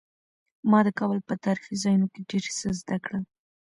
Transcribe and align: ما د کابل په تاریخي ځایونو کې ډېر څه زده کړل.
ما 0.69 0.79
د 0.85 0.89
کابل 0.99 1.19
په 1.27 1.33
تاریخي 1.45 1.75
ځایونو 1.83 2.07
کې 2.13 2.21
ډېر 2.29 2.45
څه 2.57 2.67
زده 2.79 2.97
کړل. 3.05 3.23